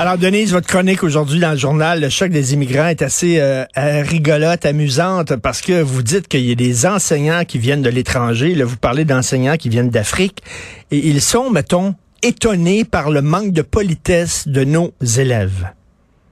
[0.00, 3.64] Alors, Denise, votre chronique aujourd'hui dans le journal Le choc des immigrants est assez euh,
[3.74, 8.54] rigolote, amusante, parce que vous dites qu'il y a des enseignants qui viennent de l'étranger.
[8.54, 10.38] Là, vous parlez d'enseignants qui viennent d'Afrique.
[10.92, 15.66] Et ils sont, mettons, étonnés par le manque de politesse de nos élèves.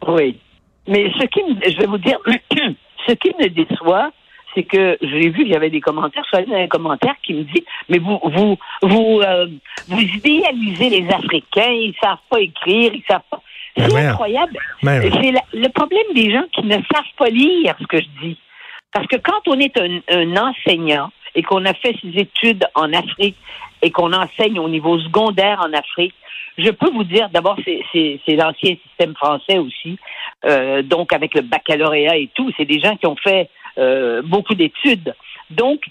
[0.06, 0.38] Oui.
[0.86, 2.18] Mais ce qui me, je vais vous dire,
[3.08, 4.12] ce qui me déçoit,
[4.54, 7.42] c'est que j'ai vu qu'il y avait des commentaires, je suis un commentaire qui me
[7.42, 9.48] dit, mais vous, vous, vous, euh,
[9.88, 13.42] vous idéalisez les Africains, ils savent pas écrire, ils savent pas.
[13.76, 14.58] Ben C'est incroyable.
[15.00, 15.12] Ben.
[15.22, 18.38] C'est la- le problème des gens qui ne savent pas lire ce que je dis.
[18.92, 22.92] Parce que quand on est un, un enseignant et qu'on a fait ses études en
[22.94, 23.36] Afrique
[23.82, 26.14] et qu'on enseigne au niveau secondaire en Afrique,
[26.56, 29.98] je peux vous dire, d'abord, c'est- c'est c'est l'ancien système français aussi,
[30.46, 34.54] euh, donc avec le baccalauréat et tout, c'est des gens qui ont fait euh, beaucoup
[34.54, 35.14] d'études.
[35.50, 35.82] Donc,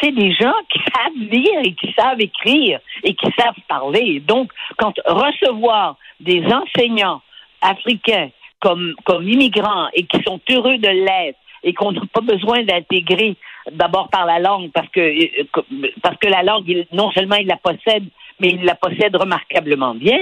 [0.00, 4.18] c'est des gens qui savent lire et qui savent écrire et qui savent parler.
[4.18, 7.22] Donc, quand recevoir des enseignants
[7.60, 12.62] africains comme, comme immigrants et qui sont heureux de l'être et qu'on n'a pas besoin
[12.62, 13.36] d'intégrer
[13.72, 15.44] d'abord par la langue parce que euh,
[16.02, 18.04] parce que la langue il- non seulement il la possède
[18.40, 20.18] mais il la possède remarquablement bien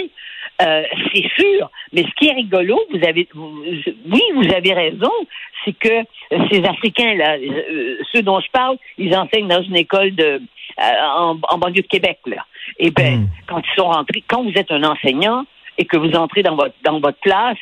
[0.63, 0.83] euh,
[1.15, 3.63] c'est sûr mais ce qui est rigolo vous avez vous-
[4.11, 5.11] oui vous avez raison
[5.65, 6.03] c'est que
[6.51, 10.41] ces africains là euh, ceux dont je parle ils enseignent dans une école de
[10.83, 12.45] euh, en, en banlieue de Québec là
[12.79, 13.29] et ben Mm.
[13.47, 15.45] quand ils sont rentrés quand vous êtes un enseignant
[15.79, 17.59] et que vous entrez dans votre dans votre classe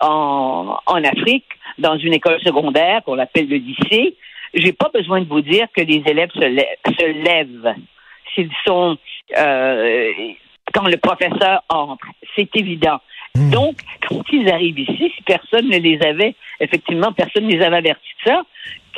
[0.00, 1.46] en, en Afrique,
[1.78, 4.16] dans une école secondaire qu'on appelle le lycée,
[4.54, 7.74] j'ai pas besoin de vous dire que les élèves se, lè- se lèvent
[8.34, 8.96] s'ils sont
[9.38, 10.10] euh,
[10.72, 12.06] quand le professeur entre.
[12.36, 13.00] C'est évident.
[13.50, 13.76] Donc,
[14.08, 18.14] quand ils arrivent ici, si personne ne les avait, effectivement, personne ne les avait avertis
[18.24, 18.42] de ça,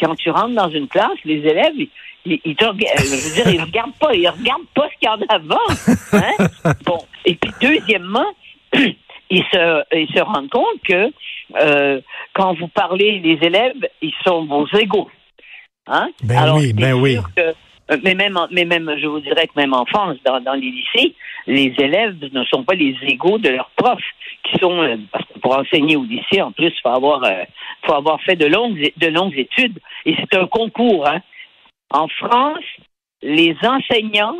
[0.00, 1.88] quand tu rentres dans une classe, les élèves, ils,
[2.26, 5.10] ils, ils euh, je veux dire, ils regardent pas, ils regardent pas ce qu'il y
[5.10, 5.66] en a avant.
[6.12, 6.72] Hein?
[6.84, 6.98] Bon.
[7.24, 8.26] Et puis, deuxièmement,
[9.30, 11.10] ils se, ils se rendent compte que
[11.60, 12.00] euh,
[12.34, 15.10] quand vous parlez les élèves, ils sont vos égaux.
[15.86, 16.08] Hein?
[16.22, 17.18] Ben oui, ben oui.
[17.36, 17.54] que-
[17.88, 20.70] euh, mais même, mais même, je vous dirais que même en France, dans, dans les
[20.72, 21.14] lycées,
[21.46, 24.02] les élèves ne sont pas les égaux de leurs profs,
[24.42, 27.44] qui sont, euh, parce que pour enseigner au lycée, en plus, faut avoir, euh,
[27.84, 31.06] faut avoir fait de longues, de longues études, et c'est un concours.
[31.06, 31.20] Hein.
[31.90, 32.64] En France,
[33.22, 34.36] les enseignants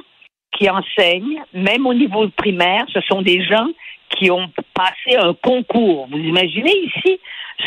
[0.59, 3.69] qui enseignent, même au niveau primaire, ce sont des gens
[4.11, 6.09] qui ont passé un concours.
[6.11, 7.21] Vous imaginez ici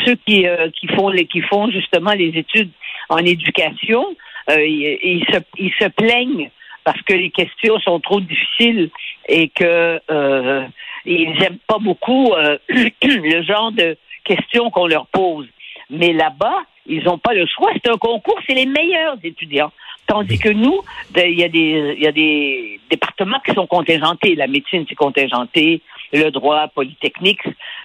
[0.04, 2.70] ceux qui, euh, qui font les, qui font justement les études
[3.08, 4.06] en éducation,
[4.50, 6.50] euh, ils, ils se, ils se plaignent
[6.84, 8.90] parce que les questions sont trop difficiles
[9.28, 10.66] et que euh,
[11.04, 15.46] ils n'aiment pas beaucoup euh, le genre de questions qu'on leur pose.
[15.90, 17.70] Mais là-bas, ils n'ont pas le choix.
[17.74, 19.72] C'est un concours, c'est les meilleurs étudiants.
[20.06, 20.80] Tandis que nous,
[21.16, 24.34] il y, a des, il y a des départements qui sont contingentés.
[24.34, 25.80] La médecine, c'est contingenté.
[26.12, 27.40] Le droit polytechnique,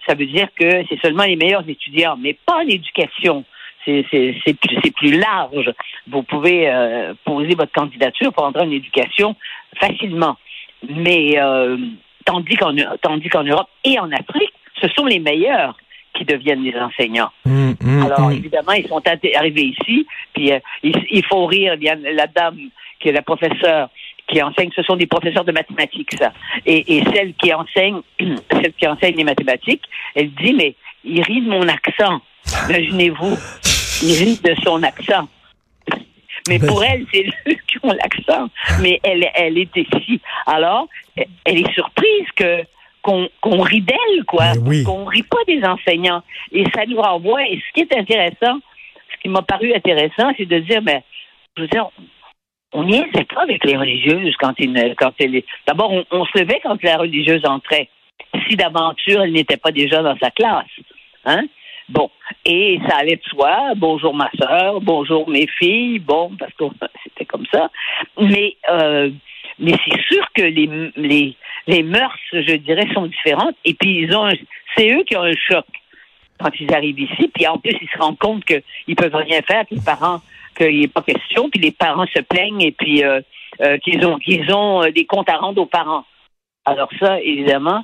[0.07, 3.45] ça veut dire que c'est seulement les meilleurs étudiants, mais pas l'éducation.
[3.85, 5.71] C'est plus, plus large.
[6.07, 9.35] Vous pouvez euh, poser votre candidature pour entrer en éducation
[9.79, 10.37] facilement.
[10.89, 11.77] Mais euh,
[12.25, 15.77] tandis qu'en Europe et en Afrique, ce sont les meilleurs
[16.15, 17.29] qui deviennent des enseignants.
[17.45, 18.31] Hum, hum, Alors, hum.
[18.31, 19.03] évidemment, ils sont
[19.35, 21.75] arrivés ici, puis euh, il, il faut rire.
[21.75, 22.57] Il y a la dame
[22.99, 23.89] qui est la professeure
[24.27, 26.33] qui enseigne, ce sont des professeurs de mathématiques, ça.
[26.65, 28.01] Et, et celle qui enseigne,
[28.51, 29.83] celle qui enseigne les mathématiques,
[30.15, 32.21] elle dit, mais il rit de mon accent.
[32.69, 33.37] Imaginez-vous,
[34.03, 35.27] il rit de son accent.
[36.47, 38.49] Mais Ben- pour elle, c'est eux qui ont l'accent.
[38.81, 40.21] Mais elle, elle est ici.
[40.45, 42.63] Alors, elle est surprise que
[43.01, 44.53] qu'on qu'on rit d'elle, quoi.
[44.53, 44.83] Ben oui.
[44.83, 46.23] Qu'on rit pas des enseignants.
[46.51, 47.43] Et ça nous renvoie.
[47.47, 48.59] Et ce qui est intéressant,
[49.11, 51.03] ce qui m'a paru intéressant, c'est de dire, mais,
[51.55, 51.89] je veux dire,
[52.75, 55.45] on n'y était pas avec les religieuses quand ils, quand elle est.
[55.65, 57.89] D'abord, on, se levait quand la religieuse entrait.
[58.47, 60.65] Si d'aventure, elle n'était pas déjà dans sa classe.
[61.23, 61.43] Hein?
[61.87, 62.11] Bon.
[62.45, 63.73] Et ça allait de soi.
[63.77, 65.99] Bonjour ma sœur, bonjour mes filles.
[65.99, 66.65] Bon, parce que
[67.03, 67.71] c'était comme ça.
[68.19, 69.09] Mais, euh,
[69.57, 71.35] mais c'est sûr que les, les,
[71.67, 73.55] les mœurs, je dirais, sont différentes.
[73.63, 74.17] Et puis, ils
[74.75, 75.65] c'est eux qui ont un choc
[76.39, 77.31] quand ils arrivent ici.
[77.33, 80.19] Puis en plus, ils se rendent compte qu'ils peuvent rien faire, que les parents,
[80.55, 83.21] qu'il n'y ait pas question, puis les parents se plaignent et puis euh,
[83.61, 86.03] euh, qu'ils ont qu'ils ont euh, des comptes à rendre aux parents.
[86.67, 87.83] Alors ça, évidemment,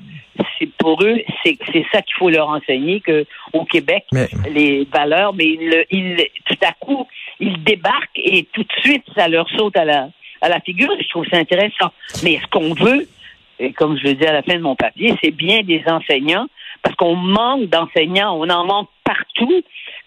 [0.57, 4.85] c'est pour eux, c'est c'est ça qu'il faut leur enseigner que au Québec, Mais- les
[4.91, 7.07] valeurs, mais ils, ils- tout à coup,
[7.39, 10.09] ils débarquent et tout de suite, ça leur saute à la
[10.41, 10.89] à la figure.
[10.99, 11.91] Je trouve ça intéressant.
[12.23, 13.07] Mais ce qu'on veut,
[13.59, 16.47] et comme je le dis à la fin de mon papier, c'est bien des enseignants,
[16.81, 19.61] parce qu'on manque d'enseignants, on en manque partout,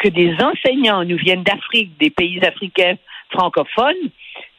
[0.05, 2.97] que des enseignants nous viennent d'Afrique, des pays africains
[3.31, 4.11] francophones,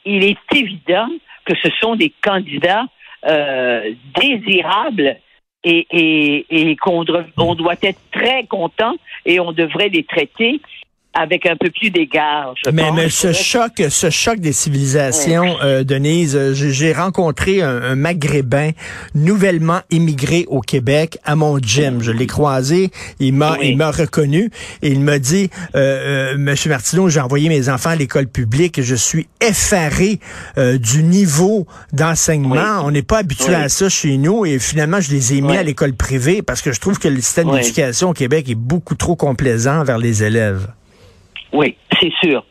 [0.04, 1.08] il est évident
[1.46, 2.86] que ce sont des candidats
[3.28, 5.18] euh, désirables
[5.64, 7.06] et, qu'on
[7.38, 8.96] on doit être très content
[9.26, 10.62] et on devrait les traiter
[11.16, 12.54] avec un peu plus d'égard.
[12.72, 18.72] Mais, mais ce choc, ce choc des civilisations, euh, Denise, euh, j'ai rencontré un, Maghrébin
[19.14, 22.02] nouvellement immigré au Québec à mon gym.
[22.02, 24.52] Je l'ai croisé, il m'a, il m'a reconnu
[24.82, 28.82] et il m'a dit, euh, euh, Monsieur Martineau, j'ai envoyé mes enfants à l'école publique,
[28.82, 30.20] je suis effaré
[30.58, 32.82] euh, du niveau d'enseignement.
[32.84, 35.64] On n'est pas habitué à ça chez nous et finalement je les ai mis à
[35.64, 39.16] l'école privée parce que je trouve que le système d'éducation au Québec est beaucoup trop
[39.16, 40.68] complaisant vers les élèves.
[41.54, 42.44] Oui, c'est sûr.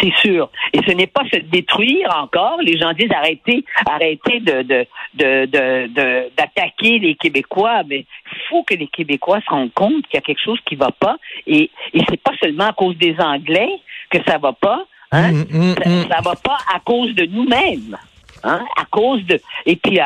[0.00, 0.50] C'est sûr.
[0.72, 2.58] Et ce n'est pas se détruire encore.
[2.62, 7.82] Les gens disent arrêtez, arrêtez de, de, de, d'attaquer les Québécois.
[7.86, 10.74] Mais il faut que les Québécois se rendent compte qu'il y a quelque chose qui
[10.74, 11.16] ne va pas.
[11.46, 13.80] Et, et c'est pas seulement à cause des Anglais
[14.10, 14.84] que ça va pas.
[15.10, 15.32] Hein?
[15.32, 16.22] Mm, mm, ça, ne mm.
[16.24, 17.96] va pas à cause de nous-mêmes.
[18.44, 18.64] Hein?
[18.76, 19.40] À cause de.
[19.66, 19.98] Et puis,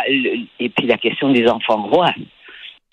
[0.59, 2.13] et puis la question des enfants rois.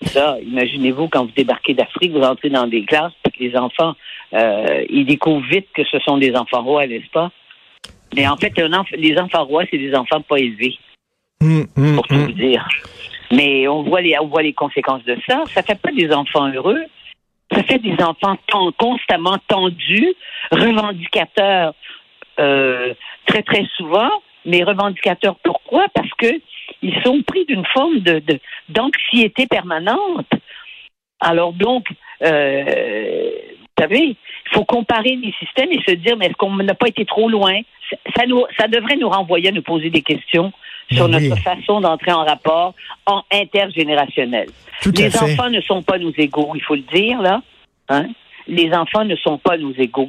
[0.04, 3.94] Ça, imaginez-vous quand vous débarquez d'Afrique, vous entrez dans des classes, que les enfants
[4.34, 7.30] euh, ils découvrent vite que ce sont des enfants rois, n'est-ce pas?
[8.14, 8.52] Mais en fait,
[8.96, 10.76] les enfants rois, c'est des enfants pas élevés.
[11.42, 12.66] Hum, hum, pour tout vous dire.
[13.32, 15.42] Mais on voit les, on voit les conséquences de ça.
[15.52, 16.82] Ça fait pas des enfants heureux.
[17.52, 18.36] Ça fait des enfants
[18.78, 20.14] constamment tendus,
[20.50, 21.74] revendicateurs
[22.38, 22.94] euh,
[23.26, 24.10] très très souvent.
[24.46, 25.86] Mais revendicateurs pourquoi?
[25.94, 26.26] Parce que
[26.82, 28.22] ils sont pris d'une forme de
[28.68, 30.30] d'anxiété permanente.
[31.20, 31.86] Alors donc,
[32.22, 33.30] euh,
[33.60, 34.16] vous savez, il
[34.52, 37.60] faut comparer les systèmes et se dire, mais est-ce qu'on n'a pas été trop loin?
[38.16, 40.52] Ça, nous, ça devrait nous renvoyer à nous poser des questions
[40.92, 42.74] sur notre façon d'entrer en rapport
[43.06, 44.48] en intergénérationnel.
[44.84, 47.42] les enfants ne sont pas nos égaux, il faut le dire, là.
[47.88, 48.08] Hein?
[48.46, 50.08] Les enfants ne sont pas nos égaux.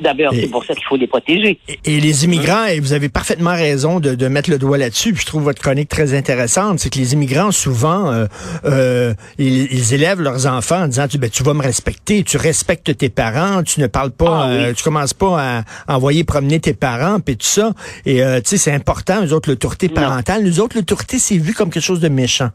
[0.00, 1.58] D'abord, c'est pour ça qu'il faut les protéger.
[1.84, 5.26] Et, les immigrants, et vous avez parfaitement raison de, de mettre le doigt là-dessus, je
[5.26, 8.26] trouve votre chronique très intéressante, c'est que les immigrants, souvent, euh,
[8.64, 12.96] euh, ils, élèvent leurs enfants en disant, tu, ben, tu vas me respecter, tu respectes
[12.96, 16.74] tes parents, tu ne parles pas, ah euh, tu commences pas à envoyer promener tes
[16.74, 17.72] parents, puis tout ça.
[18.06, 20.44] Et tu sais, c'est important, nous autres, l'autorité parentale.
[20.44, 22.50] Nous autres, l'autorité, c'est vu comme quelque chose de méchant.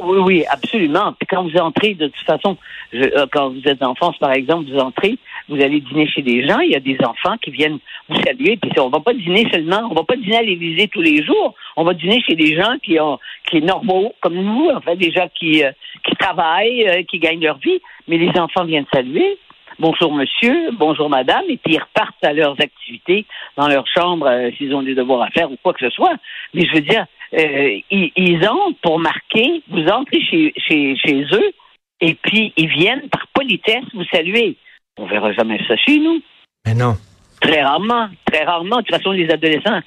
[0.00, 1.12] Oui, oui, absolument.
[1.18, 2.56] Puis quand vous entrez, de toute façon,
[2.94, 5.16] euh, quand vous êtes en France, par exemple, vous entrez,
[5.48, 7.78] vous allez dîner chez des gens, il y a des enfants qui viennent
[8.08, 11.00] vous saluer, puis on va pas dîner seulement, on va pas dîner à l'Élysée tous
[11.00, 14.68] les jours, on va dîner chez des gens qui ont, qui est normaux, comme nous,
[14.68, 15.70] en fait, des gens qui, euh,
[16.04, 19.38] qui travaillent, euh, qui gagnent leur vie, mais les enfants viennent saluer.
[19.78, 23.26] Bonjour monsieur, bonjour madame, et puis ils repartent à leurs activités
[23.56, 26.14] dans leur chambre s'ils ont des devoirs à faire ou quoi que ce soit.
[26.54, 27.04] Mais je veux dire,
[27.34, 31.52] euh, ils, entrent pour marquer, vous entrez chez, chez, chez eux,
[32.00, 34.56] et puis ils viennent par politesse vous saluer.
[34.98, 36.22] On verra jamais ça chez nous.
[36.66, 36.96] Mais non.
[37.40, 38.76] Très rarement, très rarement.
[38.76, 39.80] De toute façon, les adolescents,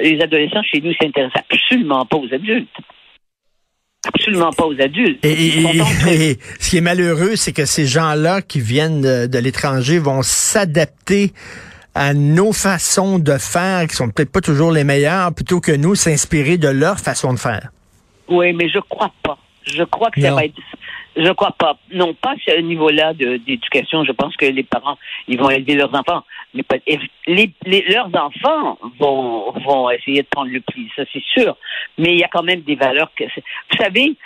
[0.00, 2.76] les adolescents chez nous s'intéressent absolument pas aux adultes.
[4.06, 5.24] Absolument pas aux adultes.
[5.24, 11.32] Et, ce qui est malheureux, c'est que ces gens-là qui viennent de l'étranger vont s'adapter
[11.94, 15.94] à nos façons de faire, qui sont peut-être pas toujours les meilleures, plutôt que nous
[15.94, 17.68] s'inspirer de leur façon de faire?
[18.28, 19.38] Oui, mais je crois pas.
[19.64, 20.54] Je crois que ça va être.
[21.16, 21.78] Je crois pas.
[21.92, 24.04] Non, pas à ce niveau-là d'éducation.
[24.04, 26.24] Je pense que les parents, ils vont aider leurs enfants.
[26.52, 26.64] Mais
[27.26, 31.56] les, leurs enfants vont, vont essayer de prendre le pli, ça c'est sûr.
[31.98, 33.24] Mais il y a quand même des valeurs que.
[33.24, 34.16] Vous savez,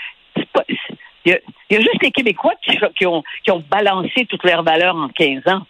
[1.25, 1.33] il
[1.71, 5.42] y, a, juste les Québécois qui, ont, qui ont balancé toutes leurs valeurs en 15
[5.47, 5.66] ans.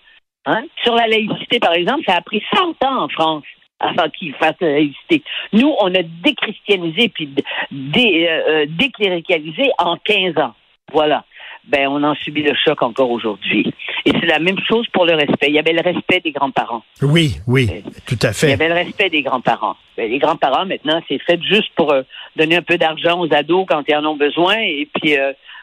[0.46, 0.64] Hein?
[0.82, 3.44] Sur la laïcité, par exemple, ça a pris 100 ans en France
[3.80, 5.22] avant qu'ils fassent la laïcité.
[5.52, 7.28] Nous, on a déchristianisé puis
[7.70, 10.54] dé, euh, euh, décléricalisé en 15 ans.
[10.92, 11.24] Voilà.
[11.64, 13.74] Ben, on en subit le choc encore aujourd'hui.
[14.06, 15.48] Et c'est la même chose pour le respect.
[15.48, 16.82] Il y avait le respect des grands-parents.
[17.02, 17.68] Oui, oui,
[18.06, 18.46] tout à fait.
[18.46, 19.76] Il y avait le respect des grands-parents.
[19.96, 22.02] Ben, les grands-parents, maintenant, c'est fait juste pour euh,
[22.36, 24.56] donner un peu d'argent aux ados quand ils en ont besoin.
[24.56, 25.14] Et puis,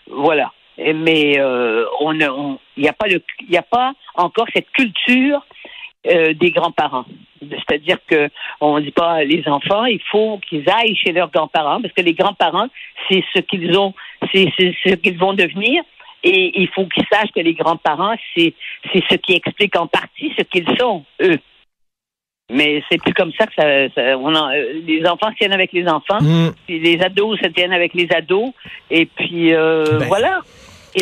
[0.07, 5.45] voilà mais euh, on il n'y a pas il y a pas encore cette culture
[6.07, 7.05] euh, des grands-parents.
[7.41, 8.29] C'est-à-dire que
[8.61, 12.13] on dit pas les enfants, il faut qu'ils aillent chez leurs grands-parents parce que les
[12.13, 12.67] grands-parents,
[13.09, 13.93] c'est ce qu'ils ont,
[14.33, 15.83] c'est ce qu'ils vont devenir.
[16.23, 18.53] Et il faut qu'ils sachent que les grands-parents, c'est
[18.91, 21.39] c'est ce qui explique en partie ce qu'ils sont eux.
[22.51, 25.71] Mais c'est plus comme ça que ça, ça on euh, les enfants se tiennent avec
[25.73, 26.49] les enfants, mm.
[26.69, 28.51] les ados se tiennent avec les ados,
[28.91, 30.41] et puis euh, ben, voilà.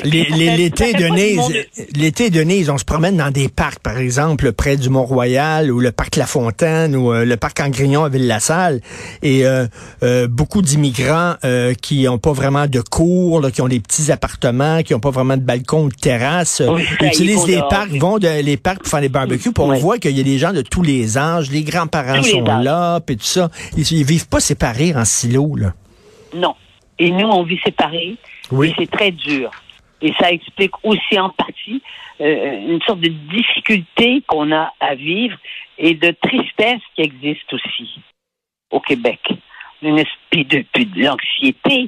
[0.04, 5.72] L'été, Denise, l'été, Denise, on se promène dans des parcs, par exemple, près du Mont-Royal
[5.72, 8.82] ou le parc La Fontaine ou euh, le parc Angrignon à Ville-la-Salle.
[9.22, 9.68] Et euh,
[10.02, 11.36] euh, beaucoup d'immigrants
[11.82, 15.38] qui n'ont pas vraiment de cours, qui ont des petits appartements, qui n'ont pas vraiment
[15.38, 16.62] de balcon ou de terrasse,
[17.02, 19.52] utilisent les parcs, vont de, les parcs pour faire des barbecues.
[19.52, 22.44] Puis on voit qu'il y a des gens de tous les âges, les grands-parents sont
[22.44, 23.50] là, puis tout ça.
[23.78, 25.74] Ils, ils vivent pas séparés en silo, là.
[26.36, 26.56] Non.
[27.00, 28.16] Et nous, on vit séparés.
[28.52, 28.70] Oui.
[28.70, 29.52] Et c'est très dur.
[30.04, 31.82] Et ça explique aussi en partie
[32.20, 35.38] euh, une sorte de difficulté qu'on a à vivre
[35.78, 38.02] et de tristesse qui existe aussi
[38.70, 39.22] au Québec.
[39.82, 40.66] Une espèce de,
[41.02, 41.88] l'anxiété.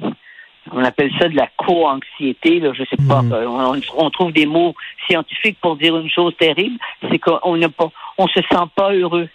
[0.72, 2.62] On appelle ça de la co-anxiété.
[2.74, 3.20] Je sais pas.
[3.20, 3.32] Hmm.
[3.32, 4.74] On, on, trouve des mots
[5.06, 6.78] scientifiques pour dire une chose terrible.
[7.10, 9.28] C'est qu'on n'a pas, on se sent pas heureux.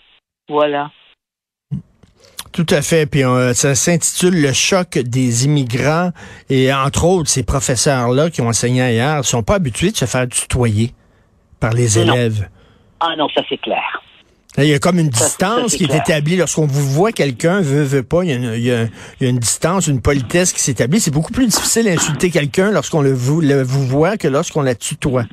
[0.50, 0.90] Voilà.
[2.52, 3.06] Tout à fait.
[3.06, 6.12] Puis euh, ça s'intitule Le choc des immigrants.
[6.50, 10.06] Et entre autres, ces professeurs-là qui ont enseigné ailleurs ne sont pas habitués de se
[10.06, 10.94] faire tutoyer
[11.60, 12.50] par les élèves.
[13.00, 14.02] Ah non, ça c'est clair.
[14.58, 16.36] Il y a comme une distance qui est établie.
[16.36, 18.86] Lorsqu'on vous voit quelqu'un, veut, veut pas, il y, a une, il, y a,
[19.22, 21.00] une, distance, une politesse qui s'établit.
[21.00, 25.24] C'est beaucoup plus difficile d'insulter quelqu'un lorsqu'on le, le vous voit que lorsqu'on la tutoie.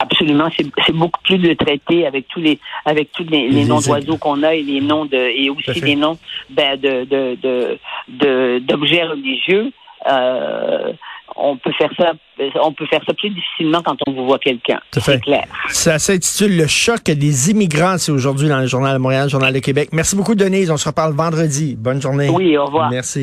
[0.00, 4.42] Absolument, c'est beaucoup plus de traiter avec tous les avec tous les, noms d'oiseaux qu'on
[4.42, 6.18] a et les noms de et aussi les noms
[6.50, 9.72] ben, de de d'objets religieux.
[10.08, 10.92] Euh,
[11.36, 12.12] on peut faire ça
[12.60, 14.80] on peut faire ça plus difficilement quand on vous voit quelqu'un.
[14.92, 15.44] C'est clair.
[15.68, 19.52] Ça s'intitule Le choc des immigrants, c'est aujourd'hui dans le Journal de Montréal, le Journal
[19.52, 19.90] de Québec.
[19.92, 20.70] Merci beaucoup, Denise.
[20.70, 21.76] On se reparle vendredi.
[21.76, 22.28] Bonne journée.
[22.28, 22.90] Oui, au revoir.
[22.90, 23.16] Merci.